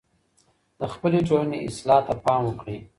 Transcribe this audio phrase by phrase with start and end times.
[0.79, 2.77] د خپلې ټولني اصلاح ته پام وکړئ.